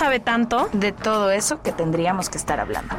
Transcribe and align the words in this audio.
sabe 0.00 0.18
tanto. 0.18 0.70
de 0.72 0.92
todo 0.92 1.30
eso 1.30 1.62
que 1.62 1.72
tendríamos 1.72 2.30
que 2.30 2.38
estar 2.38 2.58
hablando. 2.58 2.96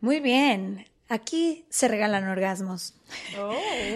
Muy 0.00 0.20
bien, 0.20 0.86
aquí 1.10 1.66
se 1.68 1.88
regalan 1.88 2.26
orgasmos. 2.26 2.94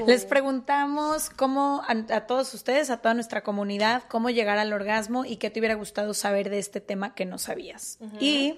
Les 0.06 0.26
preguntamos 0.26 1.30
cómo 1.30 1.82
a, 1.88 2.14
a 2.14 2.26
todos 2.26 2.52
ustedes, 2.52 2.90
a 2.90 2.98
toda 2.98 3.14
nuestra 3.14 3.42
comunidad, 3.42 4.02
cómo 4.06 4.28
llegar 4.28 4.58
al 4.58 4.70
orgasmo 4.74 5.24
y 5.24 5.36
qué 5.36 5.48
te 5.48 5.60
hubiera 5.60 5.76
gustado 5.76 6.12
saber 6.12 6.50
de 6.50 6.58
este 6.58 6.82
tema 6.82 7.14
que 7.14 7.24
no 7.24 7.38
sabías. 7.38 7.98
Y 8.20 8.56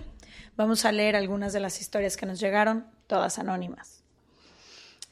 vamos 0.56 0.84
a 0.84 0.91
leer 0.91 1.15
algunas 1.15 1.53
de 1.53 1.60
las 1.60 1.81
historias 1.81 2.16
que 2.16 2.26
nos 2.26 2.41
llegaron, 2.41 2.84
todas 3.06 3.38
anónimas. 3.38 4.06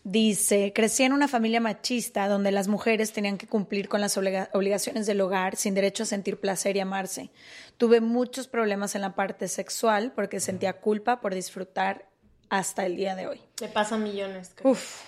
Dice, 0.06 0.72
crecí 0.74 1.02
en 1.02 1.14
una 1.14 1.28
familia 1.28 1.60
machista 1.60 2.28
donde 2.28 2.52
las 2.52 2.68
mujeres 2.68 3.12
tenían 3.14 3.38
que 3.38 3.46
cumplir 3.46 3.88
con 3.88 4.02
las 4.02 4.18
obliga- 4.18 4.50
obligaciones 4.52 5.06
del 5.06 5.22
hogar 5.22 5.56
sin 5.56 5.74
derecho 5.74 6.02
a 6.02 6.06
sentir 6.06 6.38
placer 6.38 6.76
y 6.76 6.80
amarse. 6.80 7.30
Tuve 7.78 8.02
muchos 8.02 8.46
problemas 8.46 8.94
en 8.94 9.00
la 9.00 9.14
parte 9.14 9.48
sexual 9.48 10.12
porque 10.14 10.40
sentía 10.40 10.74
culpa 10.74 11.22
por 11.22 11.34
disfrutar 11.34 12.06
hasta 12.50 12.84
el 12.84 12.96
día 12.96 13.16
de 13.16 13.28
hoy. 13.28 13.40
Te 13.54 13.66
pasan 13.66 14.02
millones. 14.02 14.52
creo. 14.54 14.72
Uf, 14.72 15.00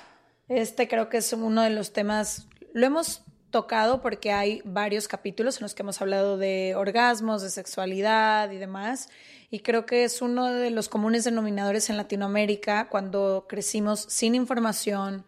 este 0.48 0.88
creo 0.88 1.10
que 1.10 1.18
es 1.18 1.30
uno 1.34 1.60
de 1.60 1.70
los 1.70 1.92
temas, 1.92 2.48
lo 2.72 2.86
hemos 2.86 3.22
tocado 3.50 4.02
porque 4.02 4.32
hay 4.32 4.60
varios 4.64 5.08
capítulos 5.08 5.56
en 5.58 5.62
los 5.62 5.74
que 5.74 5.82
hemos 5.82 6.00
hablado 6.02 6.36
de 6.36 6.74
orgasmos, 6.76 7.42
de 7.42 7.50
sexualidad 7.50 8.50
y 8.50 8.58
demás. 8.58 9.08
Y 9.50 9.60
creo 9.60 9.86
que 9.86 10.04
es 10.04 10.22
uno 10.22 10.46
de 10.52 10.70
los 10.70 10.88
comunes 10.88 11.24
denominadores 11.24 11.88
en 11.90 11.96
Latinoamérica 11.96 12.88
cuando 12.88 13.46
crecimos 13.48 14.06
sin 14.08 14.34
información, 14.34 15.24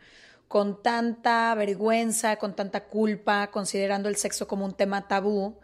con 0.49 0.83
tanta 0.83 1.55
vergüenza, 1.55 2.37
con 2.37 2.57
tanta 2.57 2.84
culpa, 2.84 3.51
considerando 3.51 4.09
el 4.09 4.17
sexo 4.17 4.49
como 4.49 4.65
un 4.65 4.75
tema 4.75 5.07
tabú. 5.09 5.59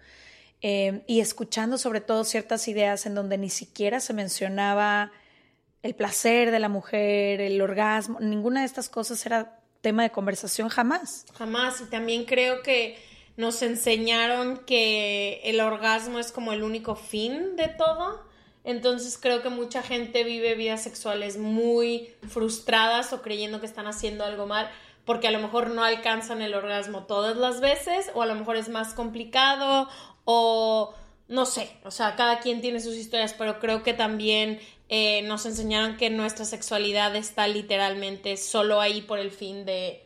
eh, 0.62 1.02
y 1.06 1.20
escuchando 1.20 1.76
sobre 1.78 2.00
todo 2.00 2.24
ciertas 2.24 2.68
ideas 2.68 3.06
en 3.06 3.14
donde 3.14 3.36
ni 3.38 3.50
siquiera 3.50 4.00
se 4.00 4.14
mencionaba 4.14 5.12
el 5.82 5.94
placer 5.94 6.50
de 6.50 6.58
la 6.58 6.70
mujer, 6.70 7.40
el 7.42 7.60
orgasmo, 7.60 8.18
ninguna 8.20 8.60
de 8.60 8.66
estas 8.66 8.88
cosas 8.88 9.26
era 9.26 9.60
tema 9.84 10.02
de 10.02 10.10
conversación 10.10 10.68
jamás. 10.68 11.26
Jamás. 11.38 11.80
Y 11.82 11.84
también 11.84 12.24
creo 12.24 12.62
que 12.62 12.98
nos 13.36 13.62
enseñaron 13.62 14.58
que 14.64 15.40
el 15.44 15.60
orgasmo 15.60 16.18
es 16.18 16.32
como 16.32 16.52
el 16.52 16.64
único 16.64 16.96
fin 16.96 17.54
de 17.54 17.68
todo. 17.68 18.24
Entonces 18.64 19.18
creo 19.20 19.42
que 19.42 19.50
mucha 19.50 19.82
gente 19.82 20.24
vive 20.24 20.54
vidas 20.54 20.82
sexuales 20.82 21.36
muy 21.36 22.08
frustradas 22.28 23.12
o 23.12 23.20
creyendo 23.20 23.60
que 23.60 23.66
están 23.66 23.86
haciendo 23.86 24.24
algo 24.24 24.46
mal 24.46 24.70
porque 25.04 25.28
a 25.28 25.30
lo 25.30 25.38
mejor 25.38 25.68
no 25.68 25.84
alcanzan 25.84 26.40
el 26.40 26.54
orgasmo 26.54 27.04
todas 27.04 27.36
las 27.36 27.60
veces 27.60 28.10
o 28.14 28.22
a 28.22 28.26
lo 28.26 28.34
mejor 28.34 28.56
es 28.56 28.70
más 28.70 28.94
complicado 28.94 29.86
o 30.24 30.94
no 31.28 31.46
sé, 31.46 31.70
o 31.84 31.90
sea, 31.90 32.16
cada 32.16 32.40
quien 32.40 32.60
tiene 32.60 32.80
sus 32.80 32.96
historias, 32.96 33.34
pero 33.34 33.58
creo 33.58 33.82
que 33.82 33.94
también 33.94 34.60
eh, 34.88 35.22
nos 35.22 35.46
enseñaron 35.46 35.96
que 35.96 36.10
nuestra 36.10 36.44
sexualidad 36.44 37.16
está 37.16 37.48
literalmente 37.48 38.36
solo 38.36 38.80
ahí 38.80 39.00
por 39.00 39.18
el 39.18 39.30
fin 39.30 39.64
de 39.64 40.02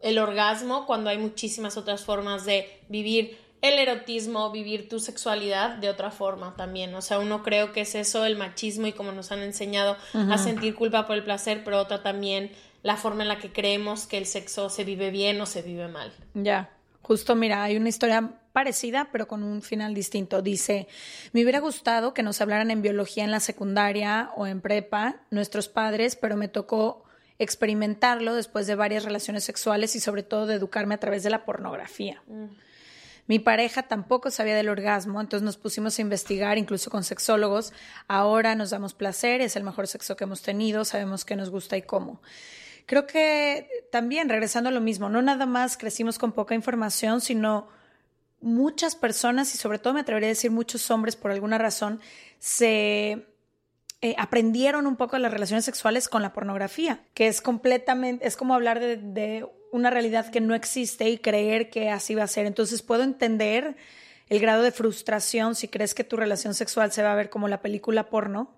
el 0.00 0.18
orgasmo, 0.18 0.86
cuando 0.86 1.10
hay 1.10 1.18
muchísimas 1.18 1.76
otras 1.76 2.04
formas 2.04 2.46
de 2.46 2.80
vivir 2.88 3.38
el 3.60 3.78
erotismo, 3.78 4.50
vivir 4.50 4.88
tu 4.88 4.98
sexualidad 4.98 5.76
de 5.76 5.90
otra 5.90 6.10
forma 6.10 6.54
también. 6.56 6.94
O 6.94 7.02
sea, 7.02 7.18
uno 7.18 7.42
creo 7.42 7.72
que 7.72 7.82
es 7.82 7.94
eso, 7.94 8.24
el 8.24 8.36
machismo 8.36 8.86
y 8.86 8.92
como 8.92 9.12
nos 9.12 9.32
han 9.32 9.40
enseñado 9.40 9.96
a 10.14 10.38
sentir 10.38 10.74
culpa 10.74 11.06
por 11.06 11.16
el 11.16 11.24
placer, 11.24 11.62
pero 11.64 11.78
otra 11.78 12.02
también 12.02 12.50
la 12.82 12.96
forma 12.96 13.22
en 13.22 13.28
la 13.28 13.38
que 13.38 13.52
creemos 13.52 14.06
que 14.06 14.16
el 14.16 14.24
sexo 14.24 14.70
se 14.70 14.84
vive 14.84 15.10
bien 15.10 15.38
o 15.42 15.46
se 15.46 15.60
vive 15.60 15.88
mal. 15.88 16.10
Ya, 16.32 16.70
justo 17.02 17.34
mira, 17.34 17.62
hay 17.62 17.76
una 17.76 17.88
historia 17.88 18.40
parecida, 18.52 19.08
pero 19.12 19.28
con 19.28 19.42
un 19.42 19.62
final 19.62 19.94
distinto. 19.94 20.42
Dice, 20.42 20.88
me 21.32 21.42
hubiera 21.42 21.60
gustado 21.60 22.14
que 22.14 22.22
nos 22.22 22.40
hablaran 22.40 22.70
en 22.70 22.82
biología 22.82 23.24
en 23.24 23.30
la 23.30 23.40
secundaria 23.40 24.30
o 24.36 24.46
en 24.46 24.60
prepa, 24.60 25.22
nuestros 25.30 25.68
padres, 25.68 26.16
pero 26.16 26.36
me 26.36 26.48
tocó 26.48 27.04
experimentarlo 27.38 28.34
después 28.34 28.66
de 28.66 28.74
varias 28.74 29.04
relaciones 29.04 29.44
sexuales 29.44 29.96
y 29.96 30.00
sobre 30.00 30.22
todo 30.22 30.46
de 30.46 30.56
educarme 30.56 30.94
a 30.94 31.00
través 31.00 31.22
de 31.22 31.30
la 31.30 31.44
pornografía. 31.44 32.22
Mi 33.26 33.38
pareja 33.38 33.84
tampoco 33.84 34.30
sabía 34.30 34.56
del 34.56 34.68
orgasmo, 34.68 35.20
entonces 35.20 35.44
nos 35.44 35.56
pusimos 35.56 35.98
a 35.98 36.02
investigar, 36.02 36.58
incluso 36.58 36.90
con 36.90 37.04
sexólogos. 37.04 37.72
Ahora 38.08 38.56
nos 38.56 38.70
damos 38.70 38.92
placer, 38.92 39.40
es 39.40 39.56
el 39.56 39.62
mejor 39.62 39.86
sexo 39.86 40.16
que 40.16 40.24
hemos 40.24 40.42
tenido, 40.42 40.84
sabemos 40.84 41.24
qué 41.24 41.36
nos 41.36 41.48
gusta 41.48 41.76
y 41.76 41.82
cómo. 41.82 42.20
Creo 42.86 43.06
que 43.06 43.79
también, 43.90 44.28
regresando 44.28 44.68
a 44.68 44.72
lo 44.72 44.80
mismo, 44.80 45.08
no 45.08 45.22
nada 45.22 45.46
más 45.46 45.76
crecimos 45.76 46.18
con 46.18 46.32
poca 46.32 46.54
información, 46.54 47.20
sino 47.20 47.68
muchas 48.40 48.96
personas, 48.96 49.54
y 49.54 49.58
sobre 49.58 49.78
todo 49.78 49.94
me 49.94 50.00
atrevería 50.00 50.28
a 50.28 50.30
decir 50.30 50.50
muchos 50.50 50.90
hombres 50.90 51.16
por 51.16 51.30
alguna 51.30 51.58
razón, 51.58 52.00
se 52.38 53.26
eh, 54.00 54.14
aprendieron 54.18 54.86
un 54.86 54.96
poco 54.96 55.16
de 55.16 55.22
las 55.22 55.32
relaciones 55.32 55.64
sexuales 55.64 56.08
con 56.08 56.22
la 56.22 56.32
pornografía, 56.32 57.00
que 57.14 57.28
es 57.28 57.40
completamente, 57.42 58.26
es 58.26 58.36
como 58.36 58.54
hablar 58.54 58.80
de, 58.80 58.96
de 58.96 59.46
una 59.72 59.90
realidad 59.90 60.30
que 60.30 60.40
no 60.40 60.54
existe 60.54 61.10
y 61.10 61.18
creer 61.18 61.70
que 61.70 61.90
así 61.90 62.14
va 62.14 62.24
a 62.24 62.28
ser. 62.28 62.46
Entonces 62.46 62.82
puedo 62.82 63.02
entender 63.02 63.76
el 64.28 64.40
grado 64.40 64.62
de 64.62 64.72
frustración 64.72 65.54
si 65.54 65.68
crees 65.68 65.92
que 65.92 66.04
tu 66.04 66.16
relación 66.16 66.54
sexual 66.54 66.92
se 66.92 67.02
va 67.02 67.12
a 67.12 67.16
ver 67.16 67.30
como 67.30 67.48
la 67.48 67.60
película 67.60 68.08
porno, 68.08 68.56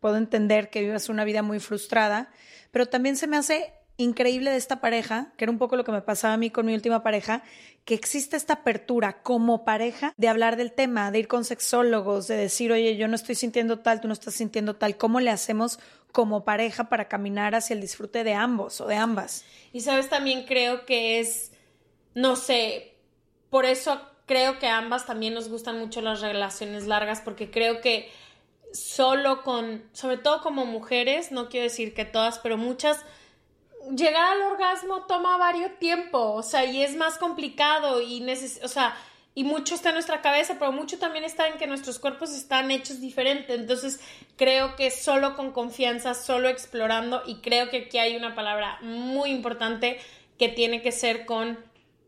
puedo 0.00 0.16
entender 0.18 0.70
que 0.70 0.82
vivas 0.82 1.08
una 1.08 1.24
vida 1.24 1.42
muy 1.42 1.58
frustrada, 1.58 2.30
pero 2.70 2.86
también 2.86 3.16
se 3.16 3.26
me 3.26 3.36
hace 3.36 3.72
increíble 3.96 4.50
de 4.50 4.56
esta 4.56 4.80
pareja, 4.80 5.32
que 5.36 5.44
era 5.44 5.52
un 5.52 5.58
poco 5.58 5.76
lo 5.76 5.84
que 5.84 5.92
me 5.92 6.02
pasaba 6.02 6.34
a 6.34 6.36
mí 6.36 6.50
con 6.50 6.66
mi 6.66 6.74
última 6.74 7.02
pareja, 7.02 7.42
que 7.84 7.94
existe 7.94 8.36
esta 8.36 8.54
apertura 8.54 9.22
como 9.22 9.64
pareja 9.64 10.12
de 10.16 10.28
hablar 10.28 10.56
del 10.56 10.72
tema, 10.72 11.10
de 11.10 11.20
ir 11.20 11.28
con 11.28 11.44
sexólogos, 11.44 12.26
de 12.26 12.36
decir, 12.36 12.72
oye, 12.72 12.96
yo 12.96 13.08
no 13.08 13.14
estoy 13.14 13.34
sintiendo 13.34 13.78
tal, 13.78 14.00
tú 14.00 14.08
no 14.08 14.12
estás 14.12 14.34
sintiendo 14.34 14.76
tal, 14.76 14.96
¿cómo 14.96 15.20
le 15.20 15.30
hacemos 15.30 15.78
como 16.12 16.44
pareja 16.44 16.88
para 16.88 17.08
caminar 17.08 17.54
hacia 17.54 17.74
el 17.74 17.80
disfrute 17.80 18.24
de 18.24 18.34
ambos 18.34 18.80
o 18.80 18.86
de 18.86 18.96
ambas? 18.96 19.44
Y 19.72 19.80
sabes, 19.80 20.08
también 20.08 20.44
creo 20.44 20.84
que 20.84 21.20
es, 21.20 21.52
no 22.14 22.36
sé, 22.36 22.94
por 23.50 23.64
eso 23.64 24.00
creo 24.26 24.58
que 24.58 24.66
a 24.66 24.78
ambas 24.78 25.06
también 25.06 25.34
nos 25.34 25.48
gustan 25.48 25.78
mucho 25.78 26.00
las 26.02 26.20
relaciones 26.20 26.86
largas, 26.86 27.20
porque 27.20 27.50
creo 27.50 27.80
que 27.80 28.10
solo 28.72 29.42
con, 29.42 29.84
sobre 29.92 30.18
todo 30.18 30.42
como 30.42 30.66
mujeres, 30.66 31.32
no 31.32 31.48
quiero 31.48 31.64
decir 31.64 31.94
que 31.94 32.04
todas, 32.04 32.38
pero 32.40 32.56
muchas 32.56 33.04
llegar 33.94 34.32
al 34.32 34.42
orgasmo 34.42 35.02
toma 35.06 35.36
varios 35.36 35.78
tiempo, 35.78 36.32
o 36.32 36.42
sea, 36.42 36.64
y 36.64 36.82
es 36.82 36.96
más 36.96 37.18
complicado 37.18 38.00
y 38.00 38.20
neces 38.20 38.60
o 38.62 38.68
sea, 38.68 38.96
y 39.34 39.44
mucho 39.44 39.74
está 39.74 39.90
en 39.90 39.96
nuestra 39.96 40.22
cabeza, 40.22 40.56
pero 40.58 40.72
mucho 40.72 40.98
también 40.98 41.22
está 41.22 41.46
en 41.46 41.58
que 41.58 41.66
nuestros 41.66 41.98
cuerpos 41.98 42.32
están 42.32 42.70
hechos 42.70 43.02
diferentes. 43.02 43.54
Entonces, 43.54 44.00
creo 44.36 44.76
que 44.76 44.90
solo 44.90 45.36
con 45.36 45.52
confianza, 45.52 46.14
solo 46.14 46.48
explorando, 46.48 47.22
y 47.26 47.36
creo 47.42 47.68
que 47.68 47.82
aquí 47.84 47.98
hay 47.98 48.16
una 48.16 48.34
palabra 48.34 48.78
muy 48.80 49.30
importante 49.30 49.98
que 50.38 50.48
tiene 50.48 50.80
que 50.80 50.90
ser 50.90 51.26
con 51.26 51.58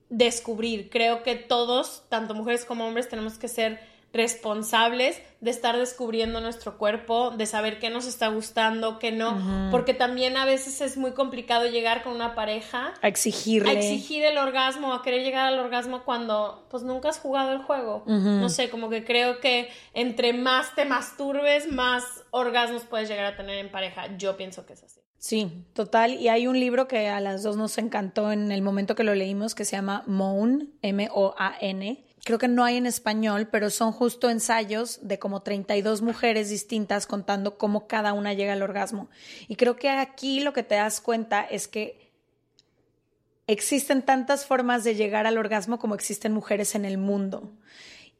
descubrir. 0.08 0.88
Creo 0.88 1.22
que 1.22 1.34
todos, 1.34 2.04
tanto 2.08 2.34
mujeres 2.34 2.64
como 2.64 2.86
hombres, 2.86 3.10
tenemos 3.10 3.36
que 3.36 3.48
ser 3.48 3.78
responsables 4.12 5.20
de 5.40 5.50
estar 5.50 5.76
descubriendo 5.76 6.40
nuestro 6.40 6.78
cuerpo, 6.78 7.30
de 7.30 7.46
saber 7.46 7.78
qué 7.78 7.90
nos 7.90 8.06
está 8.06 8.28
gustando, 8.28 8.98
qué 8.98 9.12
no, 9.12 9.70
porque 9.70 9.94
también 9.94 10.36
a 10.36 10.44
veces 10.44 10.80
es 10.80 10.96
muy 10.96 11.12
complicado 11.12 11.66
llegar 11.66 12.02
con 12.02 12.14
una 12.14 12.34
pareja 12.34 12.94
a 13.00 13.08
exigirle, 13.08 13.70
a 13.70 13.72
exigir 13.74 14.24
el 14.24 14.38
orgasmo, 14.38 14.92
a 14.92 15.02
querer 15.02 15.22
llegar 15.22 15.46
al 15.46 15.58
orgasmo 15.58 16.04
cuando 16.04 16.66
pues 16.70 16.82
nunca 16.82 17.10
has 17.10 17.20
jugado 17.20 17.52
el 17.52 17.58
juego. 17.58 18.02
No 18.06 18.48
sé, 18.48 18.70
como 18.70 18.88
que 18.88 19.04
creo 19.04 19.40
que 19.40 19.68
entre 19.94 20.32
más 20.32 20.74
te 20.74 20.84
masturbes, 20.84 21.70
más 21.70 22.04
orgasmos 22.30 22.84
puedes 22.84 23.08
llegar 23.08 23.26
a 23.26 23.36
tener 23.36 23.58
en 23.58 23.70
pareja. 23.70 24.16
Yo 24.16 24.36
pienso 24.36 24.66
que 24.66 24.72
es 24.72 24.82
así. 24.82 25.00
Sí, 25.18 25.64
total. 25.74 26.14
Y 26.14 26.28
hay 26.28 26.46
un 26.46 26.58
libro 26.58 26.86
que 26.86 27.08
a 27.08 27.20
las 27.20 27.42
dos 27.42 27.56
nos 27.56 27.76
encantó 27.78 28.30
en 28.30 28.52
el 28.52 28.62
momento 28.62 28.94
que 28.94 29.02
lo 29.02 29.14
leímos 29.14 29.54
que 29.54 29.64
se 29.64 29.76
llama 29.76 30.04
Moan, 30.06 30.70
M-O-A-N 30.82 32.07
creo 32.28 32.38
que 32.38 32.46
no 32.46 32.62
hay 32.62 32.76
en 32.76 32.84
español, 32.84 33.48
pero 33.50 33.70
son 33.70 33.90
justo 33.90 34.28
ensayos 34.28 34.98
de 35.00 35.18
como 35.18 35.40
32 35.40 36.02
mujeres 36.02 36.50
distintas 36.50 37.06
contando 37.06 37.56
cómo 37.56 37.86
cada 37.86 38.12
una 38.12 38.34
llega 38.34 38.52
al 38.52 38.60
orgasmo. 38.60 39.08
Y 39.48 39.56
creo 39.56 39.76
que 39.76 39.88
aquí 39.88 40.40
lo 40.40 40.52
que 40.52 40.62
te 40.62 40.74
das 40.74 41.00
cuenta 41.00 41.40
es 41.40 41.68
que 41.68 42.12
existen 43.46 44.02
tantas 44.02 44.44
formas 44.44 44.84
de 44.84 44.94
llegar 44.94 45.26
al 45.26 45.38
orgasmo 45.38 45.78
como 45.78 45.94
existen 45.94 46.34
mujeres 46.34 46.74
en 46.74 46.84
el 46.84 46.98
mundo. 46.98 47.50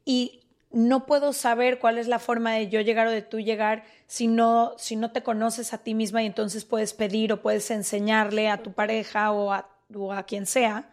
Y 0.06 0.40
no 0.70 1.04
puedo 1.04 1.34
saber 1.34 1.78
cuál 1.78 1.98
es 1.98 2.08
la 2.08 2.18
forma 2.18 2.54
de 2.54 2.70
yo 2.70 2.80
llegar 2.80 3.08
o 3.08 3.10
de 3.10 3.20
tú 3.20 3.40
llegar 3.40 3.84
si 4.06 4.26
no, 4.26 4.72
si 4.78 4.96
no 4.96 5.10
te 5.10 5.22
conoces 5.22 5.74
a 5.74 5.82
ti 5.82 5.92
misma 5.92 6.22
y 6.22 6.26
entonces 6.26 6.64
puedes 6.64 6.94
pedir 6.94 7.30
o 7.30 7.42
puedes 7.42 7.70
enseñarle 7.70 8.48
a 8.48 8.62
tu 8.62 8.72
pareja 8.72 9.32
o 9.32 9.52
a, 9.52 9.68
o 9.94 10.14
a 10.14 10.22
quien 10.22 10.46
sea 10.46 10.88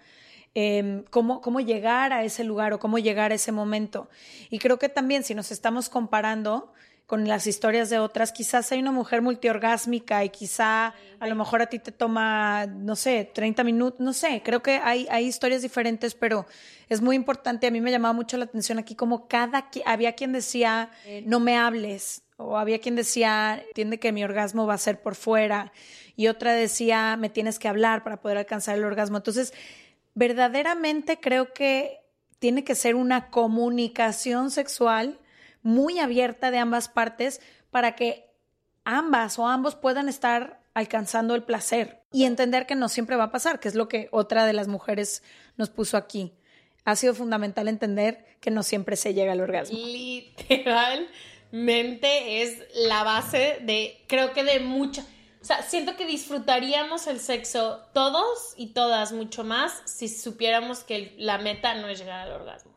Em, 0.57 1.03
cómo, 1.09 1.41
cómo 1.41 1.59
llegar 1.59 2.13
a 2.13 2.23
ese 2.23 2.45
lugar 2.45 2.71
o 2.71 2.79
cómo 2.79 2.97
llegar 2.97 3.33
a 3.33 3.35
ese 3.35 3.51
momento. 3.51 4.09
Y 4.49 4.59
creo 4.59 4.79
que 4.79 4.87
también 4.87 5.25
si 5.25 5.35
nos 5.35 5.51
estamos 5.51 5.89
comparando 5.89 6.71
con 7.05 7.27
las 7.27 7.45
historias 7.45 7.89
de 7.89 7.99
otras, 7.99 8.31
quizás 8.31 8.71
hay 8.71 8.79
una 8.79 8.93
mujer 8.93 9.21
multiorgásmica 9.21 10.23
y 10.23 10.29
quizá 10.29 10.93
a 11.19 11.27
lo 11.27 11.35
mejor 11.35 11.61
a 11.61 11.65
ti 11.67 11.77
te 11.79 11.91
toma, 11.91 12.67
no 12.67 12.95
sé, 12.95 13.29
30 13.31 13.65
minutos, 13.65 13.99
no 13.99 14.13
sé, 14.13 14.41
creo 14.45 14.63
que 14.63 14.77
hay, 14.77 15.07
hay 15.11 15.25
historias 15.25 15.61
diferentes, 15.61 16.15
pero 16.15 16.47
es 16.87 17.01
muy 17.01 17.17
importante, 17.17 17.67
a 17.67 17.71
mí 17.71 17.81
me 17.81 17.91
llamaba 17.91 18.13
mucho 18.13 18.37
la 18.37 18.45
atención 18.45 18.79
aquí 18.79 18.95
como 18.95 19.27
cada, 19.27 19.69
había 19.85 20.13
quien 20.13 20.31
decía, 20.31 20.89
no 21.25 21.39
me 21.39 21.57
hables, 21.57 22.23
o 22.37 22.57
había 22.57 22.79
quien 22.79 22.95
decía, 22.95 23.61
entiende 23.67 23.99
que 23.99 24.11
mi 24.11 24.23
orgasmo 24.23 24.65
va 24.65 24.73
a 24.73 24.79
ser 24.79 25.01
por 25.01 25.13
fuera, 25.15 25.73
y 26.15 26.27
otra 26.27 26.53
decía, 26.53 27.17
me 27.17 27.29
tienes 27.29 27.59
que 27.59 27.67
hablar 27.67 28.03
para 28.03 28.21
poder 28.21 28.37
alcanzar 28.37 28.77
el 28.77 28.85
orgasmo. 28.85 29.17
Entonces, 29.17 29.53
verdaderamente 30.15 31.19
creo 31.19 31.53
que 31.53 31.99
tiene 32.39 32.63
que 32.63 32.75
ser 32.75 32.95
una 32.95 33.29
comunicación 33.29 34.49
sexual 34.49 35.19
muy 35.61 35.99
abierta 35.99 36.51
de 36.51 36.57
ambas 36.57 36.89
partes 36.89 37.41
para 37.69 37.95
que 37.95 38.31
ambas 38.83 39.37
o 39.37 39.47
ambos 39.47 39.75
puedan 39.75 40.09
estar 40.09 40.61
alcanzando 40.73 41.35
el 41.35 41.43
placer 41.43 42.01
y 42.11 42.25
entender 42.25 42.65
que 42.65 42.75
no 42.75 42.89
siempre 42.89 43.15
va 43.15 43.25
a 43.25 43.31
pasar, 43.31 43.59
que 43.59 43.67
es 43.67 43.75
lo 43.75 43.87
que 43.87 44.09
otra 44.11 44.45
de 44.45 44.53
las 44.53 44.67
mujeres 44.67 45.23
nos 45.57 45.69
puso 45.69 45.97
aquí. 45.97 46.33
Ha 46.83 46.95
sido 46.95 47.13
fundamental 47.13 47.67
entender 47.67 48.25
que 48.39 48.51
no 48.51 48.61
siempre 48.61 48.95
se 48.95 49.13
llega 49.13 49.31
al 49.31 49.41
orgasmo. 49.41 49.77
Literalmente 49.77 52.43
es 52.43 52.63
la 52.75 53.03
base 53.03 53.57
de, 53.61 54.03
creo 54.07 54.33
que 54.33 54.43
de 54.43 54.59
mucha, 54.59 55.03
o 55.45 55.47
sea, 55.47 55.61
siento 55.61 55.95
que 55.95 56.07
disfrutaríamos 56.07 57.05
el 57.05 57.19
sexo 57.19 57.79
todos 57.93 58.55
y 58.57 58.73
todas 58.73 59.11
mucho 59.11 59.43
más 59.43 59.79
si 59.85 60.07
supiéramos 60.07 60.83
que 60.83 61.13
la 61.19 61.37
meta 61.37 61.75
no 61.75 61.87
es 61.87 61.99
llegar 61.99 62.21
al 62.21 62.31
orgasmo. 62.31 62.71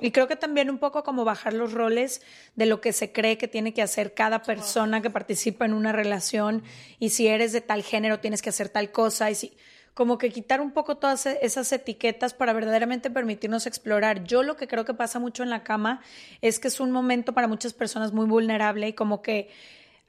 Y 0.00 0.12
creo 0.12 0.28
que 0.28 0.36
también 0.36 0.70
un 0.70 0.78
poco 0.78 1.02
como 1.02 1.24
bajar 1.24 1.52
los 1.52 1.72
roles 1.72 2.22
de 2.54 2.66
lo 2.66 2.80
que 2.80 2.92
se 2.92 3.10
cree 3.10 3.38
que 3.38 3.48
tiene 3.48 3.74
que 3.74 3.82
hacer 3.82 4.14
cada 4.14 4.42
persona 4.42 5.02
que 5.02 5.10
participa 5.10 5.64
en 5.64 5.74
una 5.74 5.90
relación 5.90 6.62
y 7.00 7.08
si 7.08 7.26
eres 7.26 7.50
de 7.50 7.60
tal 7.60 7.82
género 7.82 8.20
tienes 8.20 8.40
que 8.40 8.50
hacer 8.50 8.68
tal 8.68 8.92
cosa 8.92 9.28
y 9.28 9.34
si 9.34 9.56
como 9.92 10.16
que 10.16 10.30
quitar 10.30 10.60
un 10.60 10.70
poco 10.70 10.98
todas 10.98 11.26
e-, 11.26 11.40
esas 11.42 11.72
etiquetas 11.72 12.34
para 12.34 12.52
verdaderamente 12.52 13.10
permitirnos 13.10 13.66
explorar. 13.66 14.22
Yo 14.22 14.44
lo 14.44 14.56
que 14.56 14.68
creo 14.68 14.84
que 14.84 14.94
pasa 14.94 15.18
mucho 15.18 15.42
en 15.42 15.50
la 15.50 15.64
cama 15.64 16.00
es 16.40 16.60
que 16.60 16.68
es 16.68 16.78
un 16.78 16.92
momento 16.92 17.32
para 17.32 17.48
muchas 17.48 17.72
personas 17.72 18.12
muy 18.12 18.26
vulnerable 18.26 18.86
y 18.86 18.92
como 18.92 19.22
que 19.22 19.50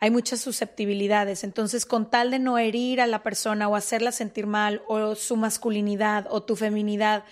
hay 0.03 0.11
muchas 0.11 0.41
susceptibilidades. 0.41 1.45
Entonces, 1.45 1.85
con 1.85 2.09
tal 2.09 2.29
de 2.29 2.37
no 2.37 2.57
herir 2.57 2.99
a 2.99 3.07
la 3.07 3.23
persona 3.23 3.69
o 3.69 3.75
hacerla 3.77 4.11
sentir 4.11 4.47
mal 4.47 4.81
o 4.85 5.15
su 5.15 5.37
masculinidad 5.37 6.27
o 6.29 6.43
tu 6.43 6.57
feminidad, 6.57 7.23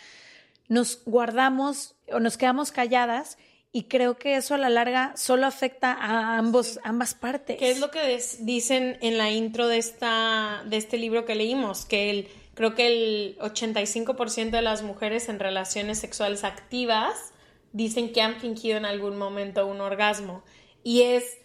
nos 0.70 1.02
guardamos 1.04 1.96
o 2.14 2.22
nos 2.22 2.38
quedamos 2.38 2.72
calladas 2.72 3.38
y 3.74 3.90
creo 3.90 4.18
que 4.18 4.38
eso 4.38 4.56
a 4.56 4.58
la 4.58 4.70
larga 4.70 5.12
solo 5.18 5.48
afecta 5.48 5.92
a 5.92 6.38
ambos, 6.38 6.80
ambas 6.86 7.14
partes. 7.14 7.58
¿Qué 7.58 7.72
es 7.72 7.82
lo 7.82 7.92
que 7.92 8.18
dicen 8.40 8.98
en 9.02 9.18
la 9.18 9.30
intro 9.32 9.68
de, 9.68 9.78
esta, 9.78 10.63
de 10.66 10.78
este 10.78 10.98
libro 10.98 11.25
que 11.25 11.36
leímos? 11.36 11.84
Que 11.84 12.10
el, 12.10 12.30
creo 12.54 12.74
que 12.74 12.88
el 12.88 13.38
85% 13.40 14.50
de 14.50 14.62
las 14.62 14.82
mujeres 14.82 15.28
en 15.28 15.40
relaciones 15.40 16.00
sexuales 16.00 16.46
activas 16.46 17.34
dicen 17.74 18.13
que 18.13 18.22
han 18.22 18.40
fingido 18.40 18.78
en 18.78 18.86
algún 18.86 19.18
momento 19.18 19.68
un 19.68 19.82
orgasmo. 19.82 20.42
Y 20.86 21.01
es 21.01 21.40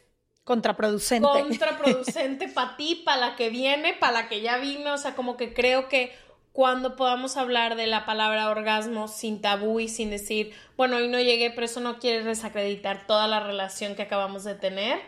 Contraproducente. 0.46 1.28
Contraproducente 1.28 2.46
para 2.54 2.76
ti, 2.76 3.02
para 3.04 3.30
la 3.30 3.36
que 3.36 3.50
viene, 3.50 3.94
para 3.94 4.12
la 4.12 4.28
que 4.28 4.42
ya 4.42 4.58
vino. 4.58 4.94
O 4.94 4.96
sea, 4.96 5.16
como 5.16 5.36
que 5.36 5.52
creo 5.52 5.88
que 5.88 6.12
cuando 6.52 6.94
podamos 6.94 7.36
hablar 7.36 7.74
de 7.74 7.88
la 7.88 8.06
palabra 8.06 8.48
orgasmo 8.48 9.08
sin 9.08 9.40
tabú 9.40 9.80
y 9.80 9.88
sin 9.88 10.08
decir, 10.08 10.52
bueno, 10.76 10.98
hoy 10.98 11.08
no 11.08 11.18
llegué, 11.18 11.50
pero 11.50 11.64
eso 11.64 11.80
no 11.80 11.98
quiere 11.98 12.22
desacreditar 12.22 13.08
toda 13.08 13.26
la 13.26 13.40
relación 13.40 13.96
que 13.96 14.02
acabamos 14.02 14.44
de 14.44 14.54
tener. 14.54 15.00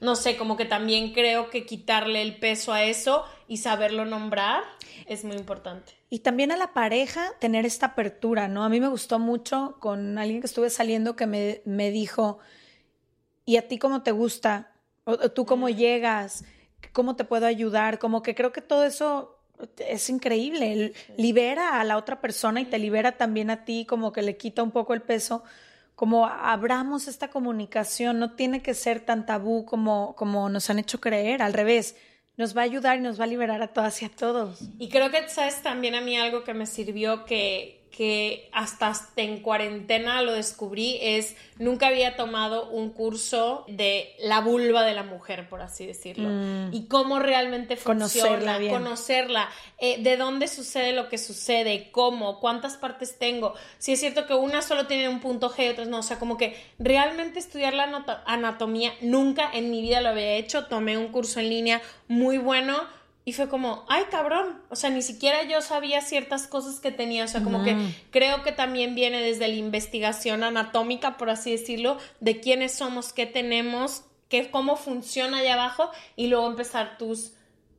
No 0.00 0.14
sé, 0.14 0.36
como 0.36 0.56
que 0.56 0.64
también 0.64 1.12
creo 1.12 1.50
que 1.50 1.66
quitarle 1.66 2.22
el 2.22 2.36
peso 2.36 2.72
a 2.72 2.84
eso 2.84 3.24
y 3.48 3.56
saberlo 3.56 4.04
nombrar 4.04 4.62
es 5.06 5.24
muy 5.24 5.34
importante. 5.34 5.94
Y 6.08 6.20
también 6.20 6.52
a 6.52 6.56
la 6.56 6.72
pareja 6.72 7.32
tener 7.40 7.66
esta 7.66 7.86
apertura, 7.86 8.46
¿no? 8.46 8.62
A 8.62 8.68
mí 8.68 8.78
me 8.78 8.86
gustó 8.86 9.18
mucho 9.18 9.76
con 9.80 10.18
alguien 10.18 10.40
que 10.40 10.46
estuve 10.46 10.70
saliendo 10.70 11.16
que 11.16 11.26
me, 11.26 11.62
me 11.64 11.90
dijo, 11.90 12.38
¿y 13.44 13.56
a 13.56 13.66
ti 13.66 13.78
cómo 13.78 14.04
te 14.04 14.12
gusta? 14.12 14.70
O, 15.04 15.16
tú 15.30 15.44
cómo 15.46 15.68
llegas, 15.68 16.44
cómo 16.92 17.16
te 17.16 17.24
puedo 17.24 17.46
ayudar, 17.46 17.98
como 17.98 18.22
que 18.22 18.34
creo 18.34 18.52
que 18.52 18.60
todo 18.60 18.84
eso 18.84 19.38
es 19.78 20.10
increíble, 20.10 20.92
libera 21.16 21.80
a 21.80 21.84
la 21.84 21.96
otra 21.96 22.20
persona 22.20 22.60
y 22.60 22.64
te 22.64 22.78
libera 22.78 23.12
también 23.12 23.50
a 23.50 23.64
ti, 23.64 23.84
como 23.84 24.12
que 24.12 24.22
le 24.22 24.36
quita 24.36 24.62
un 24.62 24.70
poco 24.70 24.94
el 24.94 25.02
peso, 25.02 25.44
como 25.94 26.26
abramos 26.26 27.06
esta 27.06 27.28
comunicación, 27.28 28.18
no 28.18 28.32
tiene 28.32 28.62
que 28.62 28.74
ser 28.74 29.00
tan 29.00 29.26
tabú 29.26 29.64
como, 29.64 30.16
como 30.16 30.48
nos 30.48 30.68
han 30.70 30.80
hecho 30.80 31.00
creer, 31.00 31.40
al 31.40 31.52
revés, 31.52 31.96
nos 32.36 32.56
va 32.56 32.62
a 32.62 32.64
ayudar 32.64 32.98
y 32.98 33.02
nos 33.02 33.20
va 33.20 33.24
a 33.24 33.28
liberar 33.28 33.62
a 33.62 33.68
todas 33.68 34.02
y 34.02 34.06
a 34.06 34.08
todos. 34.08 34.58
Y 34.78 34.88
creo 34.88 35.10
que, 35.10 35.28
sabes, 35.28 35.62
también 35.62 35.94
a 35.94 36.00
mí 36.00 36.16
algo 36.16 36.42
que 36.42 36.52
me 36.52 36.66
sirvió 36.66 37.24
que, 37.24 37.83
que 37.96 38.48
hasta, 38.52 38.92
en 39.16 39.40
cuarentena 39.40 40.20
lo 40.22 40.32
descubrí 40.32 40.98
es 41.00 41.36
nunca 41.58 41.86
había 41.86 42.16
tomado 42.16 42.68
un 42.70 42.90
curso 42.90 43.64
de 43.68 44.16
la 44.18 44.40
vulva 44.40 44.82
de 44.82 44.94
la 44.94 45.04
mujer, 45.04 45.48
por 45.48 45.62
así 45.62 45.86
decirlo, 45.86 46.28
mm. 46.28 46.74
y 46.74 46.86
cómo 46.86 47.20
realmente 47.20 47.76
funciona, 47.76 48.58
conocerla, 48.68 49.48
eh, 49.78 50.02
de 50.02 50.16
dónde 50.16 50.48
sucede 50.48 50.92
lo 50.92 51.08
que 51.08 51.18
sucede, 51.18 51.90
cómo, 51.92 52.40
cuántas 52.40 52.76
partes 52.76 53.16
tengo. 53.16 53.54
Si 53.78 53.92
es 53.92 54.00
cierto 54.00 54.26
que 54.26 54.34
una 54.34 54.60
solo 54.60 54.88
tiene 54.88 55.08
un 55.08 55.20
punto 55.20 55.48
G 55.48 55.66
y 55.66 55.68
otras 55.68 55.86
no, 55.86 55.98
o 55.98 56.02
sea, 56.02 56.18
como 56.18 56.36
que 56.36 56.56
realmente 56.80 57.38
estudiar 57.38 57.74
la 57.74 58.04
anatomía 58.26 58.92
nunca 59.02 59.48
en 59.52 59.70
mi 59.70 59.82
vida 59.82 60.00
lo 60.00 60.08
había 60.08 60.34
hecho, 60.34 60.66
tomé 60.66 60.98
un 60.98 61.08
curso 61.08 61.38
en 61.38 61.48
línea 61.48 61.80
muy 62.08 62.38
bueno 62.38 62.76
y 63.26 63.32
fue 63.32 63.48
como, 63.48 63.84
ay 63.88 64.04
cabrón, 64.10 64.60
o 64.68 64.76
sea, 64.76 64.90
ni 64.90 65.00
siquiera 65.00 65.44
yo 65.44 65.62
sabía 65.62 66.02
ciertas 66.02 66.46
cosas 66.46 66.78
que 66.78 66.90
tenía, 66.90 67.24
o 67.24 67.28
sea, 67.28 67.42
como 67.42 67.64
que 67.64 67.76
creo 68.10 68.42
que 68.42 68.52
también 68.52 68.94
viene 68.94 69.20
desde 69.22 69.48
la 69.48 69.54
investigación 69.54 70.44
anatómica, 70.44 71.16
por 71.16 71.30
así 71.30 71.52
decirlo, 71.52 71.98
de 72.20 72.40
quiénes 72.40 72.74
somos, 72.74 73.14
qué 73.14 73.24
tenemos, 73.24 74.04
qué, 74.28 74.50
cómo 74.50 74.76
funciona 74.76 75.38
allá 75.38 75.54
abajo 75.54 75.90
y 76.16 76.26
luego 76.26 76.46
empezar 76.46 76.98
tus, 76.98 77.32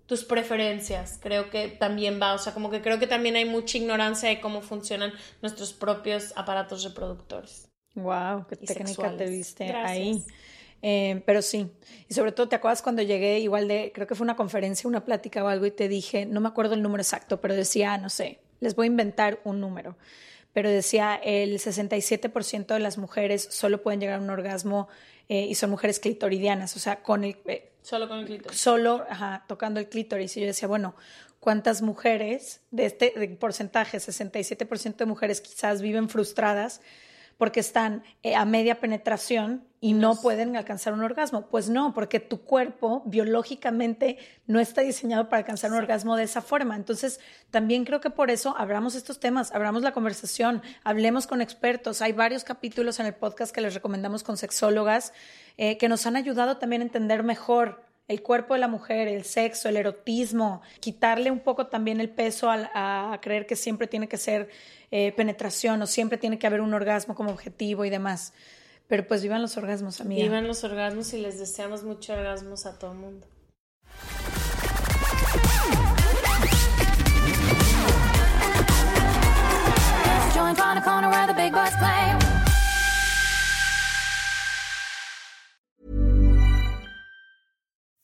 tus 0.08 0.24
preferencias. 0.24 1.20
Creo 1.22 1.52
que 1.52 1.68
también 1.68 2.20
va, 2.20 2.34
o 2.34 2.40
sea, 2.40 2.56
como 2.56 2.72
que 2.72 2.82
creo 2.82 2.98
que 2.98 3.08
también 3.08 3.36
hay 3.36 3.46
mucha 3.46 3.78
ignorancia 3.78 4.30
de 4.30 4.42
cómo 4.42 4.62
funcionan 4.62 5.14
nuestros 5.44 5.74
propios 5.74 6.34
aparatos 6.36 6.84
reproductores. 6.84 7.70
Wow, 7.94 8.48
qué 8.48 8.56
técnica 8.56 9.16
te 9.16 9.30
viste 9.30 9.72
ahí. 9.72 10.24
Eh, 10.82 11.24
pero 11.25 11.41
sí, 11.41 11.72
y 12.08 12.13
sobre 12.13 12.32
todo 12.32 12.48
te 12.48 12.55
acuerdas 12.55 12.82
cuando 12.82 13.01
llegué 13.01 13.39
igual 13.39 13.67
de, 13.67 13.91
creo 13.94 14.05
que 14.05 14.13
fue 14.13 14.24
una 14.24 14.36
conferencia, 14.36 14.88
una 14.88 15.03
plática 15.03 15.44
o 15.44 15.48
algo 15.48 15.65
y 15.65 15.72
te 15.72 15.88
dije, 15.88 16.25
no 16.25 16.41
me 16.41 16.48
acuerdo 16.48 16.75
el 16.75 16.84
número 16.84 17.01
exacto, 17.01 17.41
pero 17.41 17.55
decía, 17.55 17.98
no 17.98 18.10
sé, 18.10 18.39
les 18.60 18.75
voy 18.75 18.86
a 18.86 18.88
inventar 18.88 19.39
un 19.46 19.60
número, 19.60 19.98
pero 20.53 20.70
decía 20.70 21.15
el 21.15 21.60
67% 21.60 22.67
de 22.67 22.79
las 22.79 22.98
mujeres 22.98 23.48
solo 23.50 23.82
pueden 23.82 24.00
llegar 24.00 24.20
a 24.20 24.22
un 24.22 24.29
orgasmo 24.29 24.88
eh, 25.27 25.46
y 25.50 25.55
son 25.55 25.72
mujeres 25.72 26.00
clitoridianas, 26.00 26.75
o 26.75 26.79
sea, 26.79 27.01
con 27.01 27.24
el... 27.24 27.38
Eh, 27.46 27.72
solo 27.82 28.08
con 28.08 28.20
el 28.20 28.25
clítoris. 28.25 28.60
Solo, 28.60 29.05
ajá, 29.10 29.44
tocando 29.48 29.79
el 29.79 29.89
clítoris. 29.89 30.38
Y 30.38 30.41
yo 30.41 30.46
decía, 30.46 30.67
bueno, 30.67 30.96
¿cuántas 31.39 31.82
mujeres 31.82 32.62
de 32.72 32.86
este 32.86 33.12
porcentaje, 33.39 33.98
67% 33.98 34.96
de 34.98 35.05
mujeres 35.05 35.41
quizás 35.41 35.82
viven 35.82 36.10
frustradas 36.10 36.82
porque 37.38 37.60
están 37.60 38.03
eh, 38.24 38.36
a 38.36 38.46
media 38.46 38.79
penetración 38.79 39.67
y 39.86 39.94
no 39.94 40.20
pueden 40.20 40.56
alcanzar 40.56 40.94
un 40.94 41.04
orgasmo. 41.04 41.46
Pues 41.46 41.70
no, 41.70 41.94
porque 41.94 42.20
tu 42.20 42.42
cuerpo 42.42 43.04
biológicamente 43.06 44.18
no 44.48 44.60
está 44.60 44.82
diseñado 44.82 45.30
para 45.30 45.42
alcanzar 45.42 45.70
un 45.70 45.77
orgasmo 45.77 46.15
de 46.15 46.24
esa 46.24 46.42
forma. 46.42 46.75
Entonces, 46.75 47.20
también 47.51 47.86
creo 47.86 48.01
que 48.01 48.10
por 48.10 48.32
eso 48.32 48.56
abramos 48.58 48.96
estos 48.96 49.20
temas, 49.20 49.51
abramos 49.51 49.84
la 49.84 49.92
conversación, 49.92 50.63
hablemos 50.84 51.27
con 51.27 51.39
expertos. 51.39 52.01
Hay 52.01 52.13
varios 52.13 52.44
capítulos 52.44 53.00
en 53.00 53.06
el 53.06 53.13
podcast 53.13 53.54
que 53.54 53.62
les 53.62 53.75
recomendamos 53.75 54.24
con 54.24 54.38
sexólogas 54.38 55.13
eh, 55.56 55.77
que 55.77 55.88
nos 55.88 56.08
han 56.08 56.15
ayudado 56.15 56.58
también 56.58 56.82
a 56.82 56.86
entender 56.86 57.22
mejor 57.22 57.86
el 58.08 58.24
cuerpo 58.24 58.56
de 58.56 58.62
la 58.62 58.68
mujer, 58.68 59.08
el 59.08 59.24
sexo, 59.24 59.70
el 59.70 59.77
erotismo, 59.77 60.63
quitarle 60.80 61.30
un 61.30 61.42
poco 61.42 61.68
también 61.68 62.01
el 62.01 62.10
peso 62.10 62.50
a 62.50 63.20
creer 63.22 63.46
que 63.46 63.56
siempre 63.56 63.86
tiene 63.86 64.08
que 64.08 64.18
ser 64.18 64.50
eh, 64.89 65.12
penetración 65.12 65.80
o 65.84 65.86
siempre 65.86 66.18
tiene 66.18 66.39
que 66.39 66.48
haber 66.48 66.62
un 66.62 66.74
orgasmo 66.74 67.13
como 67.13 67.30
objetivo 67.30 67.86
y 67.86 67.92
demás. 67.92 68.34
Pero 68.88 69.08
pues 69.08 69.24
vivan 69.24 69.42
los 69.42 69.58
orgasmos, 69.58 70.00
amiga. 70.01 70.24
Vivan 70.24 70.48
los 70.48 70.63
orgasmos 70.63 71.13
y 71.13 71.20
les 71.20 71.39
deseamos 71.39 71.84
mucho 71.84 72.13
orgasmos 72.13 72.65
a 72.65 72.77
todo 72.77 72.92
el 72.92 72.98
mundo. 72.98 73.27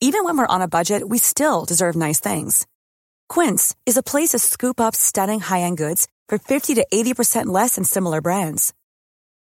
Even 0.04 0.24
when 0.24 0.36
we're 0.36 0.48
on 0.48 0.62
a 0.62 0.68
budget, 0.68 1.08
we 1.08 1.20
still 1.20 1.64
deserve 1.64 1.96
nice 1.96 2.20
things. 2.20 2.66
Quince 3.30 3.76
is 3.86 3.98
a 3.98 4.04
place 4.04 4.30
to 4.30 4.40
scoop 4.40 4.82
up 4.82 4.96
stunning 4.96 5.40
high-end 5.40 5.78
goods 5.78 6.08
for 6.28 6.40
50 6.40 6.76
to 6.76 6.88
80% 6.92 7.46
less 7.46 7.76
than 7.76 7.84
similar 7.84 8.20
brands. 8.20 8.74